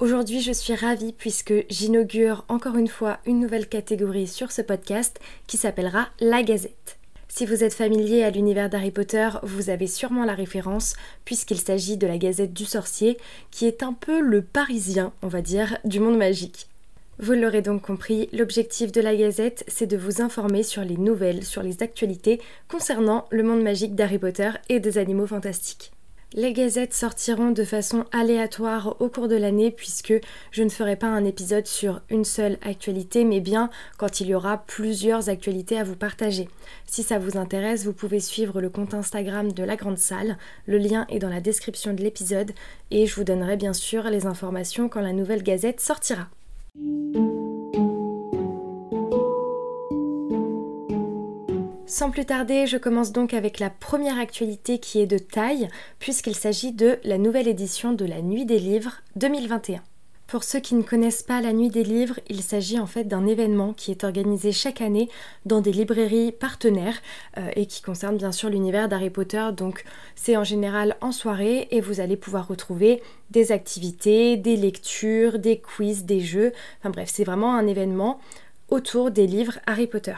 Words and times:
Aujourd'hui 0.00 0.40
je 0.40 0.52
suis 0.52 0.76
ravie 0.76 1.12
puisque 1.12 1.52
j'inaugure 1.68 2.44
encore 2.46 2.76
une 2.76 2.86
fois 2.86 3.18
une 3.26 3.40
nouvelle 3.40 3.68
catégorie 3.68 4.28
sur 4.28 4.52
ce 4.52 4.62
podcast 4.62 5.18
qui 5.48 5.56
s'appellera 5.56 6.08
La 6.20 6.44
Gazette. 6.44 6.98
Si 7.26 7.44
vous 7.44 7.64
êtes 7.64 7.74
familier 7.74 8.22
à 8.22 8.30
l'univers 8.30 8.70
d'Harry 8.70 8.92
Potter, 8.92 9.28
vous 9.42 9.70
avez 9.70 9.88
sûrement 9.88 10.24
la 10.24 10.34
référence 10.34 10.94
puisqu'il 11.24 11.58
s'agit 11.58 11.96
de 11.96 12.06
la 12.06 12.16
Gazette 12.16 12.52
du 12.52 12.64
Sorcier 12.64 13.18
qui 13.50 13.66
est 13.66 13.82
un 13.82 13.92
peu 13.92 14.20
le 14.20 14.40
parisien, 14.40 15.12
on 15.22 15.28
va 15.28 15.42
dire, 15.42 15.78
du 15.84 15.98
monde 15.98 16.16
magique. 16.16 16.68
Vous 17.18 17.32
l'aurez 17.32 17.62
donc 17.62 17.82
compris, 17.82 18.28
l'objectif 18.32 18.92
de 18.92 19.00
la 19.00 19.16
Gazette, 19.16 19.64
c'est 19.66 19.88
de 19.88 19.96
vous 19.96 20.22
informer 20.22 20.62
sur 20.62 20.84
les 20.84 20.96
nouvelles, 20.96 21.44
sur 21.44 21.64
les 21.64 21.82
actualités 21.82 22.40
concernant 22.68 23.24
le 23.30 23.42
monde 23.42 23.62
magique 23.62 23.96
d'Harry 23.96 24.20
Potter 24.20 24.50
et 24.68 24.78
des 24.78 24.96
animaux 24.96 25.26
fantastiques. 25.26 25.90
Les 26.34 26.52
gazettes 26.52 26.92
sortiront 26.92 27.52
de 27.52 27.64
façon 27.64 28.04
aléatoire 28.12 28.96
au 29.00 29.08
cours 29.08 29.28
de 29.28 29.36
l'année 29.36 29.70
puisque 29.70 30.12
je 30.50 30.62
ne 30.62 30.68
ferai 30.68 30.94
pas 30.94 31.06
un 31.06 31.24
épisode 31.24 31.66
sur 31.66 32.02
une 32.10 32.26
seule 32.26 32.58
actualité 32.62 33.24
mais 33.24 33.40
bien 33.40 33.70
quand 33.96 34.20
il 34.20 34.28
y 34.28 34.34
aura 34.34 34.58
plusieurs 34.58 35.30
actualités 35.30 35.78
à 35.78 35.84
vous 35.84 35.96
partager. 35.96 36.48
Si 36.86 37.02
ça 37.02 37.18
vous 37.18 37.38
intéresse, 37.38 37.86
vous 37.86 37.94
pouvez 37.94 38.20
suivre 38.20 38.60
le 38.60 38.68
compte 38.68 38.92
Instagram 38.92 39.52
de 39.52 39.64
la 39.64 39.76
Grande 39.76 39.98
Salle, 39.98 40.36
le 40.66 40.76
lien 40.76 41.06
est 41.08 41.18
dans 41.18 41.30
la 41.30 41.40
description 41.40 41.94
de 41.94 42.02
l'épisode 42.02 42.52
et 42.90 43.06
je 43.06 43.14
vous 43.14 43.24
donnerai 43.24 43.56
bien 43.56 43.72
sûr 43.72 44.04
les 44.04 44.26
informations 44.26 44.90
quand 44.90 45.00
la 45.00 45.14
nouvelle 45.14 45.42
gazette 45.42 45.80
sortira. 45.80 46.28
Sans 51.88 52.10
plus 52.10 52.26
tarder, 52.26 52.66
je 52.66 52.76
commence 52.76 53.12
donc 53.12 53.32
avec 53.32 53.58
la 53.58 53.70
première 53.70 54.18
actualité 54.18 54.78
qui 54.78 55.00
est 55.00 55.06
de 55.06 55.16
taille, 55.16 55.68
puisqu'il 55.98 56.36
s'agit 56.36 56.72
de 56.72 56.98
la 57.02 57.16
nouvelle 57.16 57.48
édition 57.48 57.94
de 57.94 58.04
la 58.04 58.20
Nuit 58.20 58.44
des 58.44 58.58
Livres 58.58 59.00
2021. 59.16 59.80
Pour 60.26 60.44
ceux 60.44 60.60
qui 60.60 60.74
ne 60.74 60.82
connaissent 60.82 61.22
pas 61.22 61.40
la 61.40 61.54
Nuit 61.54 61.70
des 61.70 61.84
Livres, 61.84 62.20
il 62.28 62.42
s'agit 62.42 62.78
en 62.78 62.86
fait 62.86 63.04
d'un 63.04 63.26
événement 63.26 63.72
qui 63.72 63.90
est 63.90 64.04
organisé 64.04 64.52
chaque 64.52 64.82
année 64.82 65.08
dans 65.46 65.62
des 65.62 65.72
librairies 65.72 66.30
partenaires 66.30 67.00
euh, 67.38 67.48
et 67.56 67.64
qui 67.64 67.80
concerne 67.80 68.18
bien 68.18 68.32
sûr 68.32 68.50
l'univers 68.50 68.90
d'Harry 68.90 69.08
Potter. 69.08 69.46
Donc 69.56 69.84
c'est 70.14 70.36
en 70.36 70.44
général 70.44 70.98
en 71.00 71.10
soirée 71.10 71.68
et 71.70 71.80
vous 71.80 72.00
allez 72.00 72.18
pouvoir 72.18 72.48
retrouver 72.48 73.02
des 73.30 73.50
activités, 73.50 74.36
des 74.36 74.56
lectures, 74.56 75.38
des 75.38 75.58
quiz, 75.58 76.04
des 76.04 76.20
jeux. 76.20 76.52
Enfin 76.80 76.90
bref, 76.90 77.08
c'est 77.10 77.24
vraiment 77.24 77.54
un 77.54 77.66
événement 77.66 78.20
autour 78.68 79.10
des 79.10 79.26
livres 79.26 79.58
Harry 79.66 79.86
Potter. 79.86 80.16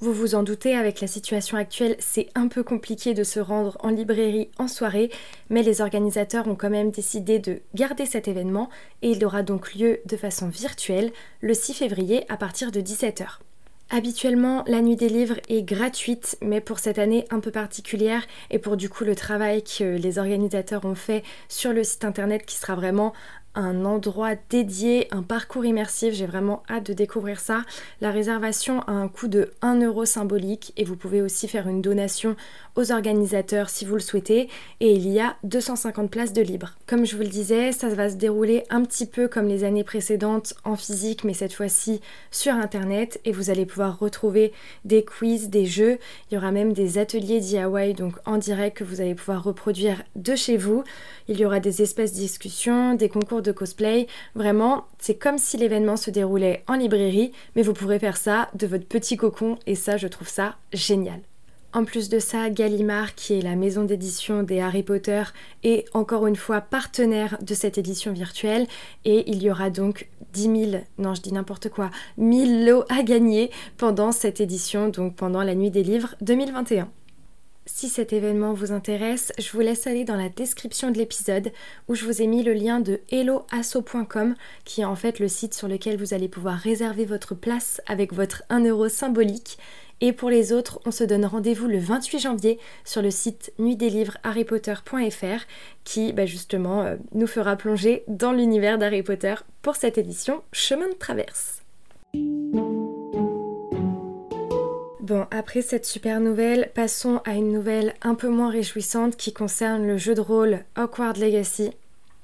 Vous 0.00 0.12
vous 0.12 0.36
en 0.36 0.44
doutez, 0.44 0.76
avec 0.76 1.00
la 1.00 1.08
situation 1.08 1.56
actuelle, 1.56 1.96
c'est 1.98 2.28
un 2.36 2.46
peu 2.46 2.62
compliqué 2.62 3.14
de 3.14 3.24
se 3.24 3.40
rendre 3.40 3.76
en 3.80 3.88
librairie 3.88 4.48
en 4.56 4.68
soirée, 4.68 5.10
mais 5.50 5.64
les 5.64 5.80
organisateurs 5.80 6.46
ont 6.46 6.54
quand 6.54 6.70
même 6.70 6.92
décidé 6.92 7.40
de 7.40 7.62
garder 7.74 8.06
cet 8.06 8.28
événement 8.28 8.70
et 9.02 9.10
il 9.10 9.24
aura 9.24 9.42
donc 9.42 9.74
lieu 9.74 9.98
de 10.06 10.16
façon 10.16 10.46
virtuelle 10.46 11.10
le 11.40 11.52
6 11.52 11.74
février 11.74 12.24
à 12.28 12.36
partir 12.36 12.70
de 12.70 12.80
17h. 12.80 13.40
Habituellement, 13.90 14.64
la 14.66 14.82
nuit 14.82 14.96
des 14.96 15.08
livres 15.08 15.40
est 15.48 15.62
gratuite, 15.62 16.36
mais 16.42 16.60
pour 16.60 16.78
cette 16.78 16.98
année 16.98 17.24
un 17.30 17.40
peu 17.40 17.50
particulière 17.50 18.22
et 18.50 18.58
pour 18.58 18.76
du 18.76 18.90
coup 18.90 19.04
le 19.04 19.16
travail 19.16 19.64
que 19.64 19.96
les 19.96 20.18
organisateurs 20.18 20.84
ont 20.84 20.94
fait 20.94 21.24
sur 21.48 21.72
le 21.72 21.82
site 21.82 22.04
internet 22.04 22.44
qui 22.44 22.56
sera 22.56 22.74
vraiment 22.74 23.14
un 23.58 23.84
endroit 23.84 24.34
dédié, 24.50 25.08
un 25.10 25.22
parcours 25.22 25.64
immersif. 25.64 26.14
J'ai 26.14 26.26
vraiment 26.26 26.62
hâte 26.70 26.86
de 26.86 26.92
découvrir 26.92 27.40
ça. 27.40 27.64
La 28.00 28.10
réservation 28.10 28.82
a 28.82 28.92
un 28.92 29.08
coût 29.08 29.26
de 29.26 29.50
1 29.62 29.82
euro 29.82 30.04
symbolique 30.04 30.72
et 30.76 30.84
vous 30.84 30.96
pouvez 30.96 31.20
aussi 31.20 31.48
faire 31.48 31.66
une 31.66 31.82
donation 31.82 32.36
aux 32.76 32.92
organisateurs 32.92 33.68
si 33.68 33.84
vous 33.84 33.94
le 33.94 34.00
souhaitez. 34.00 34.48
Et 34.78 34.92
il 34.92 35.08
y 35.08 35.18
a 35.18 35.36
250 35.42 36.08
places 36.08 36.32
de 36.32 36.40
libre. 36.40 36.76
Comme 36.86 37.04
je 37.04 37.16
vous 37.16 37.22
le 37.22 37.28
disais, 37.28 37.72
ça 37.72 37.88
va 37.88 38.08
se 38.08 38.14
dérouler 38.14 38.62
un 38.70 38.82
petit 38.82 39.06
peu 39.06 39.26
comme 39.26 39.48
les 39.48 39.64
années 39.64 39.84
précédentes 39.84 40.54
en 40.62 40.76
physique, 40.76 41.24
mais 41.24 41.34
cette 41.34 41.52
fois-ci 41.52 42.00
sur 42.30 42.54
internet. 42.54 43.20
Et 43.24 43.32
vous 43.32 43.50
allez 43.50 43.66
pouvoir 43.66 43.98
retrouver 43.98 44.52
des 44.84 45.04
quiz, 45.04 45.50
des 45.50 45.66
jeux. 45.66 45.98
Il 46.30 46.34
y 46.34 46.38
aura 46.38 46.52
même 46.52 46.72
des 46.72 46.98
ateliers 46.98 47.40
DIY, 47.40 47.94
donc 47.94 48.14
en 48.24 48.38
direct, 48.38 48.78
que 48.78 48.84
vous 48.84 49.00
allez 49.00 49.16
pouvoir 49.16 49.42
reproduire 49.42 50.04
de 50.14 50.36
chez 50.36 50.56
vous. 50.56 50.84
Il 51.26 51.40
y 51.40 51.44
aura 51.44 51.58
des 51.58 51.82
espèces 51.82 52.12
de 52.12 52.18
discussions, 52.18 52.94
des 52.94 53.08
concours 53.08 53.42
de 53.42 53.47
cosplay. 53.52 54.06
Vraiment, 54.34 54.86
c'est 54.98 55.16
comme 55.16 55.38
si 55.38 55.56
l'événement 55.56 55.96
se 55.96 56.10
déroulait 56.10 56.64
en 56.66 56.74
librairie, 56.74 57.32
mais 57.56 57.62
vous 57.62 57.74
pourrez 57.74 57.98
faire 57.98 58.16
ça 58.16 58.48
de 58.54 58.66
votre 58.66 58.86
petit 58.86 59.16
cocon 59.16 59.58
et 59.66 59.74
ça, 59.74 59.96
je 59.96 60.08
trouve 60.08 60.28
ça 60.28 60.56
génial. 60.72 61.20
En 61.74 61.84
plus 61.84 62.08
de 62.08 62.18
ça, 62.18 62.48
Gallimard, 62.48 63.14
qui 63.14 63.34
est 63.34 63.42
la 63.42 63.54
maison 63.54 63.84
d'édition 63.84 64.42
des 64.42 64.58
Harry 64.58 64.82
Potter, 64.82 65.22
est 65.62 65.84
encore 65.92 66.26
une 66.26 66.36
fois 66.36 66.62
partenaire 66.62 67.36
de 67.42 67.52
cette 67.52 67.76
édition 67.76 68.14
virtuelle 68.14 68.66
et 69.04 69.30
il 69.30 69.42
y 69.42 69.50
aura 69.50 69.68
donc 69.68 70.08
10 70.32 70.70
000, 70.70 70.82
non 70.96 71.14
je 71.14 71.20
dis 71.20 71.32
n'importe 71.32 71.68
quoi, 71.68 71.90
1000 72.16 72.64
lots 72.66 72.84
à 72.88 73.02
gagner 73.02 73.50
pendant 73.76 74.12
cette 74.12 74.40
édition, 74.40 74.88
donc 74.88 75.14
pendant 75.14 75.42
la 75.42 75.54
nuit 75.54 75.70
des 75.70 75.82
livres 75.82 76.14
2021. 76.22 76.88
Si 77.70 77.90
cet 77.90 78.14
événement 78.14 78.54
vous 78.54 78.72
intéresse, 78.72 79.30
je 79.38 79.52
vous 79.52 79.60
laisse 79.60 79.86
aller 79.86 80.04
dans 80.04 80.16
la 80.16 80.30
description 80.30 80.90
de 80.90 80.96
l'épisode 80.96 81.52
où 81.86 81.94
je 81.94 82.06
vous 82.06 82.22
ai 82.22 82.26
mis 82.26 82.42
le 82.42 82.54
lien 82.54 82.80
de 82.80 83.00
helloasso.com 83.10 84.34
qui 84.64 84.80
est 84.80 84.86
en 84.86 84.96
fait 84.96 85.18
le 85.18 85.28
site 85.28 85.52
sur 85.52 85.68
lequel 85.68 85.98
vous 85.98 86.14
allez 86.14 86.28
pouvoir 86.28 86.56
réserver 86.56 87.04
votre 87.04 87.34
place 87.34 87.82
avec 87.86 88.14
votre 88.14 88.42
1 88.48 88.64
euro 88.64 88.88
symbolique. 88.88 89.58
Et 90.00 90.14
pour 90.14 90.30
les 90.30 90.52
autres, 90.52 90.80
on 90.86 90.90
se 90.90 91.04
donne 91.04 91.26
rendez-vous 91.26 91.66
le 91.66 91.78
28 91.78 92.18
janvier 92.18 92.58
sur 92.84 93.02
le 93.02 93.10
site 93.10 93.52
nuitdeslivresharrypotter.fr 93.58 95.44
qui 95.84 96.14
bah, 96.14 96.24
justement 96.24 96.82
euh, 96.82 96.96
nous 97.12 97.26
fera 97.26 97.54
plonger 97.56 98.02
dans 98.08 98.32
l'univers 98.32 98.78
d'Harry 98.78 99.02
Potter 99.02 99.34
pour 99.60 99.76
cette 99.76 99.98
édition 99.98 100.42
Chemin 100.52 100.88
de 100.88 100.94
traverse. 100.94 101.62
Bon, 105.08 105.26
après 105.30 105.62
cette 105.62 105.86
super 105.86 106.20
nouvelle, 106.20 106.70
passons 106.74 107.22
à 107.24 107.32
une 107.32 107.50
nouvelle 107.50 107.94
un 108.02 108.14
peu 108.14 108.28
moins 108.28 108.50
réjouissante 108.50 109.16
qui 109.16 109.32
concerne 109.32 109.86
le 109.86 109.96
jeu 109.96 110.14
de 110.14 110.20
rôle 110.20 110.58
Awkward 110.74 111.16
Legacy. 111.16 111.70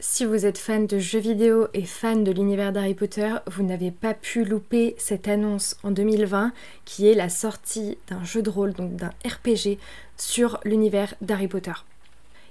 Si 0.00 0.27
vous 0.27 0.45
êtes 0.45 0.59
fan 0.59 0.87
de 0.87 0.99
jeux 0.99 1.19
vidéo 1.19 1.69
et 1.73 1.84
fan 1.84 2.25
de 2.25 2.31
l'univers 2.31 2.75
d'Harry 2.75 2.93
Potter, 2.93 3.31
vous 3.47 3.62
n'avez 3.62 3.91
pas 3.91 4.12
pu 4.12 4.44
louper 4.44 4.94
cette 4.99 5.28
annonce 5.28 5.78
en 5.83 5.93
2020 5.93 6.53
qui 6.84 7.09
est 7.09 7.15
la 7.15 7.31
sortie 7.31 7.97
d'un 8.09 8.23
jeu 8.23 8.43
de 8.43 8.50
rôle, 8.50 8.75
donc 8.75 8.94
d'un 8.97 9.12
RPG 9.25 9.78
sur 10.19 10.61
l'univers 10.67 11.15
d'Harry 11.23 11.49
Potter. 11.49 11.73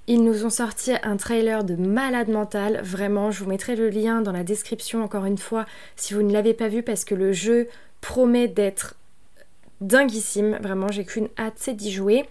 Ils 0.08 0.24
nous 0.24 0.46
ont 0.46 0.50
sorti 0.50 0.94
un 1.04 1.18
trailer 1.18 1.64
de 1.64 1.76
malade 1.76 2.30
mental, 2.30 2.82
vraiment, 2.84 3.30
je 3.30 3.44
vous 3.44 3.50
mettrai 3.52 3.76
le 3.76 3.90
lien 3.90 4.22
dans 4.22 4.32
la 4.32 4.44
description 4.44 5.04
encore 5.04 5.26
une 5.26 5.38
fois 5.38 5.68
si 5.96 6.16
vous 6.16 6.24
ne 6.24 6.34
l'avez 6.34 6.56
pas 6.56 6.70
vu 6.70 6.82
parce 6.82 7.06
que 7.06 7.14
le 7.14 7.34
jeu 7.34 7.68
promet 8.02 8.48
d'être 8.48 8.96
dinguissime, 9.88 10.58
vraiment 10.62 10.90
j'ai 10.90 11.06
qu'une 11.06 11.30
hâte 11.38 11.56
c'est 11.58 11.76
d'y 11.76 11.92
jouer. 11.92 12.26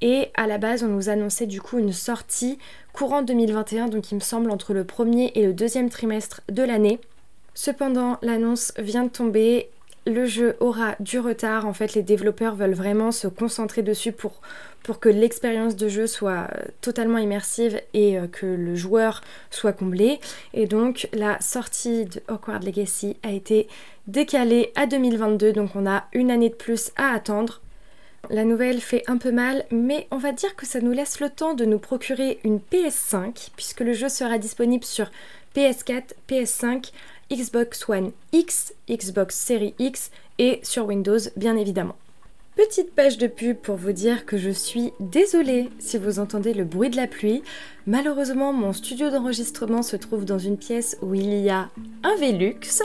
Et 0.00 0.30
à 0.34 0.46
la 0.46 0.58
base 0.58 0.82
on 0.82 0.88
nous 0.88 1.08
annonçait 1.08 1.46
du 1.46 1.60
coup 1.60 1.78
une 1.78 1.92
sortie 1.92 2.58
courant 2.92 3.22
2021, 3.22 3.88
donc 3.88 4.10
il 4.10 4.16
me 4.16 4.20
semble 4.20 4.50
entre 4.50 4.74
le 4.74 4.84
premier 4.84 5.30
et 5.34 5.46
le 5.46 5.52
deuxième 5.52 5.90
trimestre 5.90 6.40
de 6.50 6.62
l'année. 6.62 7.00
Cependant 7.54 8.18
l'annonce 8.22 8.72
vient 8.78 9.04
de 9.04 9.10
tomber 9.10 9.70
le 10.06 10.26
jeu 10.26 10.56
aura 10.60 10.96
du 11.00 11.18
retard. 11.18 11.66
En 11.66 11.72
fait, 11.72 11.94
les 11.94 12.02
développeurs 12.02 12.54
veulent 12.54 12.74
vraiment 12.74 13.12
se 13.12 13.28
concentrer 13.28 13.82
dessus 13.82 14.12
pour, 14.12 14.40
que 15.00 15.08
l'expérience 15.08 15.76
de 15.76 15.88
jeu 15.88 16.06
soit 16.06 16.48
euh, 16.54 16.64
totalement 16.80 17.18
immersive 17.18 17.80
et 17.94 18.18
euh, 18.18 18.26
que 18.26 18.46
le 18.46 18.74
joueur 18.74 19.22
soit 19.50 19.72
comblé. 19.72 20.20
Et 20.54 20.66
donc, 20.66 21.08
la 21.12 21.40
sortie 21.40 22.04
de 22.04 22.20
Awkward 22.28 22.64
Legacy 22.64 23.16
a 23.22 23.30
été 23.30 23.68
décalée 24.08 24.72
à 24.74 24.86
2022, 24.86 25.52
donc 25.52 25.76
on 25.76 25.86
a 25.86 26.04
une 26.12 26.30
année 26.30 26.50
de 26.50 26.54
plus 26.54 26.90
à 26.96 27.14
attendre. 27.14 27.60
La 28.30 28.44
nouvelle 28.44 28.80
fait 28.80 29.02
un 29.08 29.18
peu 29.18 29.32
mal, 29.32 29.64
mais 29.70 30.06
on 30.10 30.16
va 30.16 30.32
dire 30.32 30.54
que 30.56 30.66
ça 30.66 30.80
nous 30.80 30.92
laisse 30.92 31.20
le 31.20 31.28
temps 31.28 31.54
de 31.54 31.64
nous 31.64 31.78
procurer 31.78 32.38
une 32.44 32.58
PS5, 32.58 33.50
puisque 33.56 33.80
le 33.80 33.92
jeu 33.92 34.08
sera 34.08 34.38
disponible 34.38 34.84
sur 34.84 35.10
PS4, 35.56 36.14
PS5, 36.28 36.92
Xbox 37.32 37.88
One 37.88 38.12
X, 38.32 38.74
Xbox 38.90 39.36
Series 39.36 39.74
X 39.78 40.10
et 40.38 40.60
sur 40.62 40.86
Windows 40.86 41.18
bien 41.36 41.56
évidemment. 41.56 41.96
Petite 42.54 42.94
page 42.94 43.16
de 43.16 43.26
pub 43.26 43.56
pour 43.56 43.76
vous 43.76 43.92
dire 43.92 44.26
que 44.26 44.36
je 44.36 44.50
suis 44.50 44.92
désolée 45.00 45.70
si 45.78 45.96
vous 45.96 46.18
entendez 46.18 46.52
le 46.52 46.64
bruit 46.64 46.90
de 46.90 46.96
la 46.96 47.06
pluie. 47.06 47.42
Malheureusement, 47.86 48.52
mon 48.52 48.74
studio 48.74 49.08
d'enregistrement 49.08 49.82
se 49.82 49.96
trouve 49.96 50.26
dans 50.26 50.38
une 50.38 50.58
pièce 50.58 50.98
où 51.00 51.14
il 51.14 51.32
y 51.40 51.48
a 51.48 51.70
un 52.02 52.14
Velux 52.16 52.82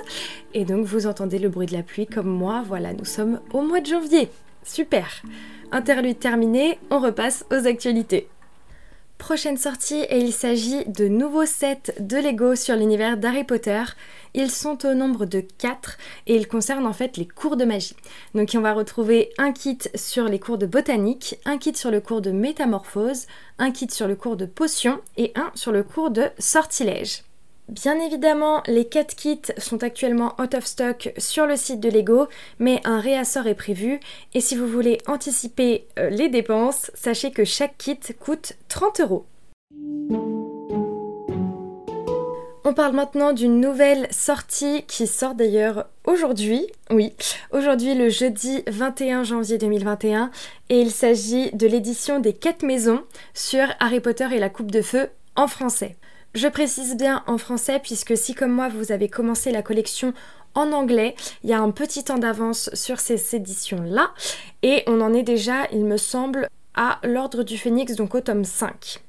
et 0.54 0.64
donc 0.64 0.86
vous 0.86 1.06
entendez 1.06 1.38
le 1.38 1.50
bruit 1.50 1.68
de 1.68 1.74
la 1.74 1.84
pluie 1.84 2.08
comme 2.08 2.30
moi. 2.30 2.64
Voilà, 2.66 2.94
nous 2.94 3.04
sommes 3.04 3.42
au 3.52 3.62
mois 3.62 3.82
de 3.82 3.88
janvier. 3.88 4.30
Super. 4.64 5.22
Interlude 5.74 6.20
terminé, 6.20 6.80
on 6.90 7.00
repasse 7.00 7.44
aux 7.52 7.68
actualités. 7.68 8.30
Prochaine 9.18 9.58
sortie 9.58 10.06
et 10.10 10.20
il 10.20 10.32
s'agit 10.32 10.86
de 10.86 11.08
nouveaux 11.08 11.46
sets 11.46 11.94
de 12.00 12.18
Lego 12.18 12.56
sur 12.56 12.76
l'univers 12.76 13.18
d'Harry 13.18 13.44
Potter. 13.44 13.84
Ils 14.36 14.52
sont 14.52 14.86
au 14.86 14.94
nombre 14.94 15.26
de 15.26 15.42
4 15.42 15.98
et 16.28 16.36
ils 16.36 16.48
concernent 16.48 16.86
en 16.86 16.94
fait 16.94 17.18
les 17.18 17.28
cours 17.28 17.58
de 17.58 17.66
magie. 17.66 17.96
Donc 18.36 18.52
on 18.56 18.62
va 18.62 18.74
retrouver 18.74 19.32
un 19.40 19.52
kit 19.52 19.80
sur 19.96 20.26
les 20.26 20.40
cours 20.40 20.60
de 20.60 20.68
botanique, 20.68 21.40
un 21.46 21.58
kit 21.58 21.76
sur 21.76 21.90
le 21.90 22.00
cours 22.00 22.22
de 22.22 22.32
métamorphose, 22.32 23.26
un 23.58 23.72
kit 23.72 23.90
sur 23.90 24.08
le 24.08 24.16
cours 24.16 24.38
de 24.38 24.46
potion 24.46 25.02
et 25.18 25.34
un 25.36 25.52
sur 25.56 25.72
le 25.72 25.84
cours 25.84 26.12
de 26.12 26.30
sortilège. 26.38 27.24
Bien 27.70 28.00
évidemment, 28.00 28.64
les 28.68 28.86
4 28.86 29.14
kits 29.16 29.42
sont 29.58 29.84
actuellement 29.84 30.36
out 30.42 30.54
of 30.54 30.66
stock 30.66 31.12
sur 31.18 31.46
le 31.46 31.58
site 31.58 31.82
de 31.82 31.90
Lego, 31.90 32.28
mais 32.60 32.80
un 32.86 33.02
réassort 33.02 33.46
est 33.46 33.56
prévu. 33.56 34.00
Et 34.34 34.40
si 34.40 34.56
vous 34.56 34.68
voulez 34.68 35.00
anticiper 35.06 35.86
euh, 36.00 36.10
les 36.10 36.30
dépenses, 36.30 36.92
sachez 36.94 37.32
que 37.32 37.44
chaque 37.44 37.78
kit 37.78 38.00
coûte 38.22 38.54
30 38.70 39.02
euros. 39.02 39.26
On 42.64 42.74
parle 42.74 42.96
maintenant 42.96 43.34
d'une 43.34 43.60
nouvelle 43.60 44.08
sortie 44.12 44.84
qui 44.88 45.06
sort 45.06 45.36
d'ailleurs 45.36 45.88
aujourd'hui, 46.06 46.68
oui, 46.90 47.14
aujourd'hui 47.52 47.96
le 47.96 48.08
jeudi 48.10 48.64
21 48.68 49.24
janvier 49.24 49.58
2021, 49.58 50.32
et 50.70 50.80
il 50.80 50.92
s'agit 50.92 51.52
de 51.52 51.68
l'édition 51.68 52.20
des 52.20 52.34
4 52.34 52.64
maisons 52.64 53.04
sur 53.34 53.66
Harry 53.80 54.00
Potter 54.00 54.28
et 54.32 54.40
la 54.40 54.50
Coupe 54.50 54.72
de 54.72 54.82
Feu 54.82 55.10
en 55.36 55.48
français. 55.48 55.98
Je 56.38 56.48
précise 56.48 56.96
bien 56.96 57.24
en 57.26 57.40
français 57.40 57.80
puisque 57.80 58.16
si 58.16 58.36
comme 58.36 58.52
moi 58.52 58.70
vous 58.70 58.92
avez 58.92 59.10
commencé 59.10 59.52
la 59.52 59.64
collection 59.64 60.14
en 60.54 60.72
anglais, 60.72 61.16
il 61.44 61.50
y 61.50 61.54
a 61.54 61.60
un 61.60 61.72
petit 61.72 62.04
temps 62.04 62.20
d'avance 62.20 62.70
sur 62.76 63.00
ces 63.00 63.36
éditions-là 63.36 64.12
et 64.62 64.84
on 64.86 65.02
en 65.02 65.16
est 65.16 65.24
déjà, 65.24 65.66
il 65.72 65.84
me 65.84 65.98
semble, 65.98 66.48
à 66.76 67.00
l'ordre 67.04 67.42
du 67.42 67.58
phénix, 67.58 67.96
donc 67.96 68.14
au 68.14 68.22
tome 68.22 68.44
5. 68.44 69.00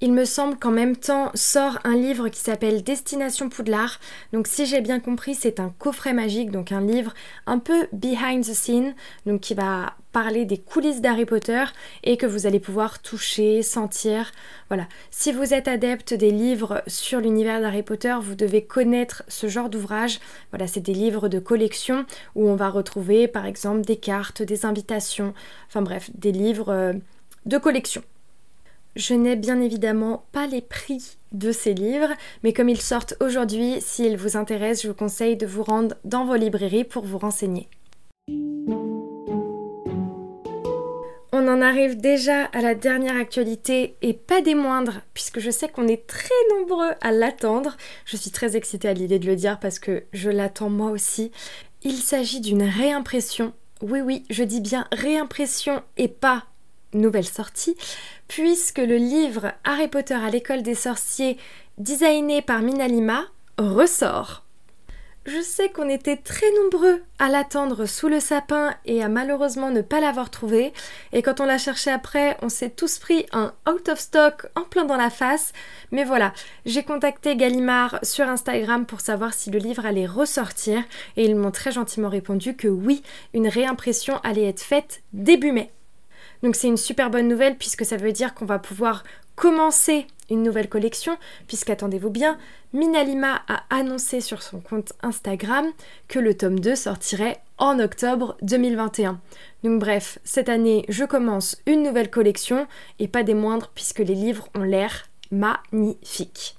Il 0.00 0.12
me 0.12 0.24
semble 0.24 0.58
qu'en 0.58 0.72
même 0.72 0.96
temps 0.96 1.30
sort 1.34 1.78
un 1.84 1.94
livre 1.94 2.28
qui 2.28 2.40
s'appelle 2.40 2.82
Destination 2.82 3.48
Poudlard. 3.48 4.00
Donc 4.32 4.48
si 4.48 4.66
j'ai 4.66 4.80
bien 4.80 4.98
compris, 4.98 5.34
c'est 5.34 5.60
un 5.60 5.72
coffret 5.78 6.12
magique, 6.12 6.50
donc 6.50 6.72
un 6.72 6.80
livre 6.80 7.14
un 7.46 7.58
peu 7.58 7.86
behind 7.92 8.44
the 8.44 8.54
scene, 8.54 8.94
donc 9.24 9.40
qui 9.40 9.54
va 9.54 9.94
parler 10.12 10.44
des 10.44 10.58
coulisses 10.58 11.00
d'Harry 11.00 11.24
Potter 11.24 11.64
et 12.02 12.16
que 12.16 12.26
vous 12.26 12.46
allez 12.46 12.60
pouvoir 12.60 13.02
toucher, 13.02 13.62
sentir. 13.62 14.32
Voilà. 14.68 14.86
Si 15.10 15.32
vous 15.32 15.54
êtes 15.54 15.68
adepte 15.68 16.12
des 16.12 16.30
livres 16.32 16.82
sur 16.86 17.20
l'univers 17.20 17.60
d'Harry 17.60 17.82
Potter, 17.82 18.16
vous 18.20 18.34
devez 18.34 18.64
connaître 18.64 19.22
ce 19.28 19.46
genre 19.46 19.70
d'ouvrage. 19.70 20.20
Voilà, 20.50 20.66
c'est 20.66 20.80
des 20.80 20.94
livres 20.94 21.28
de 21.28 21.38
collection 21.38 22.04
où 22.34 22.48
on 22.48 22.56
va 22.56 22.68
retrouver 22.68 23.28
par 23.28 23.46
exemple 23.46 23.82
des 23.82 23.96
cartes, 23.96 24.42
des 24.42 24.66
invitations, 24.66 25.34
enfin 25.68 25.82
bref, 25.82 26.10
des 26.14 26.32
livres 26.32 26.70
euh, 26.70 26.92
de 27.46 27.58
collection. 27.58 28.02
Je 28.96 29.14
n'ai 29.14 29.34
bien 29.34 29.60
évidemment 29.60 30.24
pas 30.30 30.46
les 30.46 30.60
prix 30.60 31.16
de 31.32 31.50
ces 31.50 31.74
livres, 31.74 32.12
mais 32.44 32.52
comme 32.52 32.68
ils 32.68 32.80
sortent 32.80 33.16
aujourd'hui, 33.20 33.80
s'ils 33.80 34.16
vous 34.16 34.36
intéressent, 34.36 34.84
je 34.84 34.88
vous 34.88 34.94
conseille 34.94 35.36
de 35.36 35.46
vous 35.46 35.64
rendre 35.64 35.96
dans 36.04 36.24
vos 36.24 36.36
librairies 36.36 36.84
pour 36.84 37.04
vous 37.04 37.18
renseigner. 37.18 37.68
On 41.32 41.48
en 41.48 41.60
arrive 41.60 41.96
déjà 42.00 42.44
à 42.44 42.60
la 42.60 42.76
dernière 42.76 43.16
actualité 43.16 43.96
et 44.00 44.14
pas 44.14 44.40
des 44.40 44.54
moindres, 44.54 45.00
puisque 45.12 45.40
je 45.40 45.50
sais 45.50 45.68
qu'on 45.68 45.88
est 45.88 46.06
très 46.06 46.28
nombreux 46.50 46.92
à 47.00 47.10
l'attendre. 47.10 47.76
Je 48.04 48.16
suis 48.16 48.30
très 48.30 48.56
excitée 48.56 48.86
à 48.86 48.94
l'idée 48.94 49.18
de 49.18 49.26
le 49.26 49.34
dire 49.34 49.58
parce 49.58 49.80
que 49.80 50.04
je 50.12 50.30
l'attends 50.30 50.70
moi 50.70 50.92
aussi. 50.92 51.32
Il 51.82 51.96
s'agit 51.96 52.40
d'une 52.40 52.62
réimpression. 52.62 53.52
Oui, 53.82 54.00
oui, 54.00 54.22
je 54.30 54.44
dis 54.44 54.60
bien 54.60 54.86
réimpression 54.92 55.82
et 55.96 56.06
pas 56.06 56.44
nouvelle 56.94 57.26
sortie, 57.26 57.76
puisque 58.28 58.78
le 58.78 58.96
livre 58.96 59.52
Harry 59.64 59.88
Potter 59.88 60.14
à 60.14 60.30
l'école 60.30 60.62
des 60.62 60.74
sorciers, 60.74 61.36
designé 61.78 62.42
par 62.42 62.62
Minalima, 62.62 63.24
ressort. 63.58 64.44
Je 65.26 65.40
sais 65.40 65.70
qu'on 65.70 65.88
était 65.88 66.18
très 66.18 66.50
nombreux 66.52 67.02
à 67.18 67.30
l'attendre 67.30 67.86
sous 67.86 68.08
le 68.08 68.20
sapin 68.20 68.74
et 68.84 69.02
à 69.02 69.08
malheureusement 69.08 69.70
ne 69.70 69.80
pas 69.80 69.98
l'avoir 69.98 70.28
trouvé. 70.28 70.74
Et 71.14 71.22
quand 71.22 71.40
on 71.40 71.46
l'a 71.46 71.56
cherché 71.56 71.90
après, 71.90 72.36
on 72.42 72.50
s'est 72.50 72.68
tous 72.68 72.98
pris 72.98 73.24
un 73.32 73.54
out 73.66 73.88
of 73.88 73.98
stock 73.98 74.46
en 74.54 74.64
plein 74.64 74.84
dans 74.84 74.98
la 74.98 75.08
face. 75.08 75.54
Mais 75.92 76.04
voilà, 76.04 76.34
j'ai 76.66 76.82
contacté 76.82 77.36
Gallimard 77.36 78.00
sur 78.02 78.28
Instagram 78.28 78.84
pour 78.84 79.00
savoir 79.00 79.32
si 79.32 79.50
le 79.50 79.58
livre 79.58 79.86
allait 79.86 80.06
ressortir 80.06 80.82
et 81.16 81.24
ils 81.24 81.36
m'ont 81.36 81.50
très 81.50 81.72
gentiment 81.72 82.10
répondu 82.10 82.54
que 82.54 82.68
oui, 82.68 83.02
une 83.32 83.48
réimpression 83.48 84.20
allait 84.24 84.48
être 84.48 84.60
faite 84.60 85.02
début 85.14 85.52
mai. 85.52 85.72
Donc 86.44 86.56
c'est 86.56 86.68
une 86.68 86.76
super 86.76 87.08
bonne 87.08 87.26
nouvelle 87.26 87.56
puisque 87.56 87.86
ça 87.86 87.96
veut 87.96 88.12
dire 88.12 88.34
qu'on 88.34 88.44
va 88.44 88.58
pouvoir 88.58 89.02
commencer 89.34 90.06
une 90.28 90.42
nouvelle 90.42 90.68
collection, 90.68 91.16
puisqu'attendez-vous 91.46 92.10
bien, 92.10 92.36
Minalima 92.74 93.40
a 93.48 93.62
annoncé 93.70 94.20
sur 94.20 94.42
son 94.42 94.60
compte 94.60 94.92
Instagram 95.02 95.64
que 96.06 96.18
le 96.18 96.36
tome 96.36 96.60
2 96.60 96.74
sortirait 96.74 97.40
en 97.56 97.80
octobre 97.80 98.36
2021. 98.42 99.20
Donc 99.62 99.80
bref, 99.80 100.18
cette 100.22 100.50
année, 100.50 100.84
je 100.90 101.04
commence 101.04 101.56
une 101.64 101.82
nouvelle 101.82 102.10
collection, 102.10 102.66
et 102.98 103.08
pas 103.08 103.22
des 103.22 103.32
moindres, 103.32 103.70
puisque 103.74 104.00
les 104.00 104.14
livres 104.14 104.48
ont 104.54 104.64
l'air 104.64 105.08
magnifiques. 105.30 106.58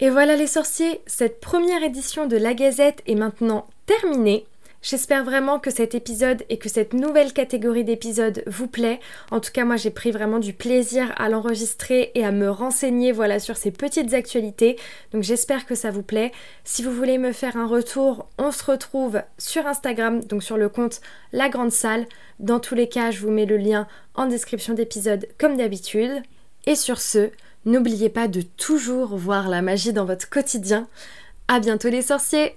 Et 0.00 0.10
voilà 0.10 0.34
les 0.34 0.46
sorciers, 0.46 1.00
cette 1.06 1.40
première 1.40 1.82
édition 1.82 2.26
de 2.26 2.36
la 2.36 2.54
Gazette 2.54 3.02
est 3.06 3.14
maintenant 3.14 3.66
terminée. 3.86 4.46
J'espère 4.82 5.24
vraiment 5.24 5.60
que 5.60 5.70
cet 5.70 5.94
épisode 5.94 6.42
et 6.48 6.58
que 6.58 6.68
cette 6.68 6.92
nouvelle 6.92 7.32
catégorie 7.32 7.84
d'épisodes 7.84 8.42
vous 8.48 8.66
plaît. 8.66 8.98
En 9.30 9.38
tout 9.38 9.52
cas, 9.52 9.64
moi 9.64 9.76
j'ai 9.76 9.92
pris 9.92 10.10
vraiment 10.10 10.40
du 10.40 10.52
plaisir 10.52 11.14
à 11.18 11.28
l'enregistrer 11.28 12.10
et 12.16 12.24
à 12.24 12.32
me 12.32 12.50
renseigner 12.50 13.12
voilà 13.12 13.38
sur 13.38 13.56
ces 13.56 13.70
petites 13.70 14.12
actualités. 14.12 14.76
Donc 15.12 15.22
j'espère 15.22 15.66
que 15.66 15.76
ça 15.76 15.92
vous 15.92 16.02
plaît. 16.02 16.32
Si 16.64 16.82
vous 16.82 16.90
voulez 16.90 17.18
me 17.18 17.30
faire 17.30 17.56
un 17.56 17.68
retour, 17.68 18.28
on 18.38 18.50
se 18.50 18.64
retrouve 18.64 19.22
sur 19.38 19.68
Instagram, 19.68 20.20
donc 20.24 20.42
sur 20.42 20.56
le 20.56 20.68
compte 20.68 21.00
La 21.32 21.48
Grande 21.48 21.70
Salle. 21.70 22.06
Dans 22.40 22.58
tous 22.58 22.74
les 22.74 22.88
cas, 22.88 23.12
je 23.12 23.20
vous 23.20 23.30
mets 23.30 23.46
le 23.46 23.58
lien 23.58 23.86
en 24.16 24.26
description 24.26 24.74
d'épisode 24.74 25.28
comme 25.38 25.56
d'habitude. 25.56 26.24
Et 26.66 26.74
sur 26.74 27.00
ce, 27.00 27.30
n'oubliez 27.66 28.08
pas 28.08 28.26
de 28.26 28.42
toujours 28.42 29.16
voir 29.16 29.48
la 29.48 29.62
magie 29.62 29.92
dans 29.92 30.06
votre 30.06 30.28
quotidien. 30.28 30.88
À 31.46 31.60
bientôt 31.60 31.88
les 31.88 32.02
sorciers. 32.02 32.56